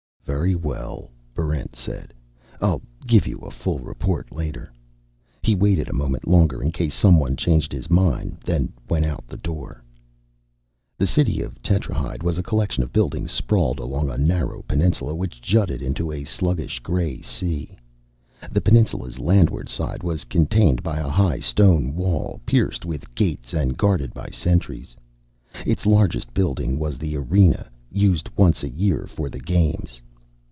"Very 0.23 0.55
well," 0.55 1.11
Barrent 1.35 1.75
said. 1.75 2.13
"I'll 2.61 2.81
give 3.05 3.27
you 3.27 3.39
a 3.39 3.51
full 3.51 3.79
report 3.79 4.31
later." 4.31 4.71
He 5.43 5.55
waited 5.55 5.89
a 5.89 5.93
moment 5.93 6.25
longer 6.25 6.63
in 6.63 6.71
case 6.71 6.95
someone 6.95 7.35
changed 7.35 7.73
his 7.73 7.89
mind, 7.89 8.37
then 8.45 8.71
went 8.89 9.03
out 9.05 9.27
the 9.27 9.35
door. 9.35 9.83
The 10.97 11.05
city 11.07 11.41
of 11.41 11.61
Tetrahyde 11.61 12.23
was 12.23 12.37
a 12.37 12.43
collection 12.43 12.81
of 12.81 12.93
buildings 12.93 13.29
sprawled 13.31 13.77
along 13.77 14.09
a 14.09 14.17
narrow 14.17 14.61
peninsula 14.65 15.13
which 15.15 15.41
jutted 15.41 15.81
into 15.81 16.13
a 16.13 16.23
sluggish 16.23 16.79
gray 16.79 17.21
sea. 17.21 17.75
The 18.49 18.61
peninsula's 18.61 19.19
landward 19.19 19.67
side 19.67 20.01
was 20.01 20.23
contained 20.23 20.81
by 20.81 20.99
a 20.99 21.09
high 21.09 21.39
stone 21.39 21.93
wall, 21.93 22.39
pierced 22.45 22.85
with 22.85 23.13
gates 23.15 23.53
and 23.53 23.77
guarded 23.77 24.13
by 24.13 24.29
sentries. 24.29 24.95
Its 25.65 25.85
largest 25.85 26.33
building 26.33 26.79
was 26.79 26.97
the 26.97 27.17
Arena, 27.17 27.69
used 27.91 28.29
once 28.37 28.63
a 28.63 28.69
year 28.69 29.07
for 29.07 29.29
the 29.29 29.39
Games. 29.41 30.01